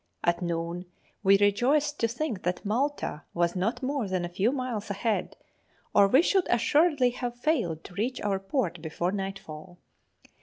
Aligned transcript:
At 0.23 0.41
noon 0.41 0.85
we 1.21 1.37
rejoiced 1.37 1.99
to 1.99 2.07
think 2.07 2.41
that 2.41 2.65
Malta 2.65 3.21
was 3.35 3.55
not 3.55 3.83
more 3.83 4.07
than 4.07 4.25
a 4.25 4.29
few 4.29 4.51
miles 4.51 4.89
ahead, 4.89 5.37
or 5.93 6.07
we 6.07 6.23
should 6.23 6.47
assuredly 6.49 7.11
have 7.11 7.35
failed 7.37 7.83
to 7.83 7.93
reach 7.93 8.19
our 8.21 8.39
port 8.39 8.81
before 8.81 9.11
nightfall. 9.11 9.77